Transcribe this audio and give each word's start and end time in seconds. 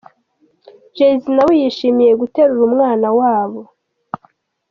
Jay 0.95 1.13
Z 1.21 1.23
nawe 1.35 1.53
yishimiye 1.61 2.11
guterura 2.21 2.63
umwana 2.69 3.07
wabo. 3.19 3.61